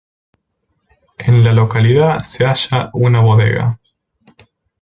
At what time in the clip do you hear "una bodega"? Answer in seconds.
2.95-3.79